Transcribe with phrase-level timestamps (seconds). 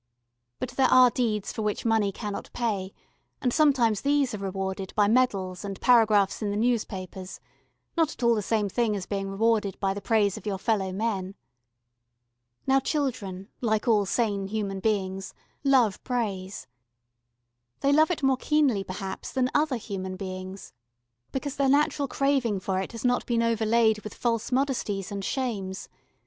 [0.57, 2.91] But there are deeds for which money cannot pay,
[3.39, 7.39] and sometimes these are rewarded by medals and paragraphs in the newspapers
[7.95, 10.91] not at all the same thing as being rewarded by the praise of your fellow
[10.91, 11.35] men.
[12.65, 16.65] Now children, like all sane human beings, love praise.
[17.81, 20.73] They love it more keenly perhaps than other human beings
[21.31, 25.89] because their natural craving for it has not been overlaid with false modesties and shames.